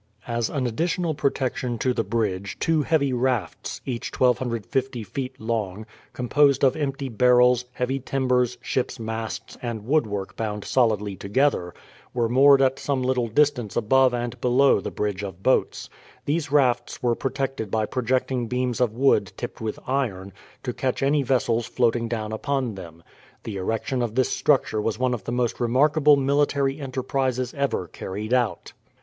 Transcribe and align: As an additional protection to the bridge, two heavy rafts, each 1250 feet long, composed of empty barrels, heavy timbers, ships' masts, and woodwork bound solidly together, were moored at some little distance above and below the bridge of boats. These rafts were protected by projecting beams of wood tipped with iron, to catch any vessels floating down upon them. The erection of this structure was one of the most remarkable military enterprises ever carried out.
As 0.25 0.49
an 0.49 0.65
additional 0.65 1.13
protection 1.13 1.77
to 1.77 1.93
the 1.93 2.03
bridge, 2.03 2.57
two 2.59 2.81
heavy 2.81 3.13
rafts, 3.13 3.81
each 3.85 4.11
1250 4.19 5.03
feet 5.03 5.39
long, 5.39 5.85
composed 6.11 6.63
of 6.63 6.75
empty 6.75 7.07
barrels, 7.07 7.65
heavy 7.73 7.99
timbers, 7.99 8.57
ships' 8.63 8.99
masts, 8.99 9.59
and 9.61 9.85
woodwork 9.85 10.35
bound 10.35 10.65
solidly 10.65 11.15
together, 11.15 11.75
were 12.15 12.27
moored 12.27 12.63
at 12.63 12.79
some 12.79 13.03
little 13.03 13.27
distance 13.27 13.75
above 13.75 14.11
and 14.11 14.41
below 14.41 14.79
the 14.81 14.89
bridge 14.89 15.21
of 15.21 15.43
boats. 15.43 15.87
These 16.25 16.51
rafts 16.51 17.03
were 17.03 17.13
protected 17.13 17.69
by 17.69 17.85
projecting 17.85 18.47
beams 18.47 18.81
of 18.81 18.93
wood 18.95 19.31
tipped 19.37 19.61
with 19.61 19.77
iron, 19.85 20.33
to 20.63 20.73
catch 20.73 21.03
any 21.03 21.21
vessels 21.21 21.67
floating 21.67 22.07
down 22.07 22.31
upon 22.31 22.73
them. 22.73 23.03
The 23.43 23.57
erection 23.57 24.01
of 24.01 24.15
this 24.15 24.29
structure 24.29 24.81
was 24.81 24.97
one 24.97 25.13
of 25.13 25.25
the 25.25 25.31
most 25.31 25.59
remarkable 25.59 26.15
military 26.17 26.79
enterprises 26.79 27.53
ever 27.53 27.85
carried 27.87 28.33
out. 28.33 28.73